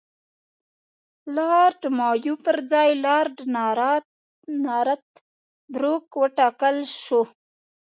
[1.37, 3.35] لارډ مایو پر ځای لارډ
[4.63, 5.07] نارت
[5.73, 7.21] بروک وټاکل شو.